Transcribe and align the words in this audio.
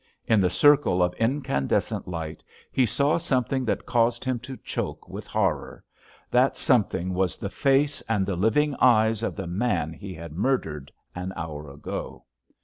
In 0.25 0.41
the 0.41 0.49
circle 0.49 1.03
of 1.03 1.13
incandescent 1.19 2.07
light 2.07 2.41
he 2.71 2.87
saw 2.87 3.19
something 3.19 3.65
that 3.65 3.85
caused 3.85 4.25
him 4.25 4.39
to 4.39 4.57
choke 4.57 5.07
with 5.07 5.27
horror—that 5.27 6.57
something 6.57 7.13
was 7.13 7.37
the 7.37 7.51
face 7.51 8.01
and 8.09 8.25
the 8.25 8.35
living 8.35 8.73
eyes 8.81 9.21
of 9.21 9.35
the 9.35 9.45
man 9.45 9.93
he 9.93 10.15
had 10.15 10.31
murdered 10.33 10.91
an 11.13 11.33
hour 11.35 11.69
ago. 11.69 12.25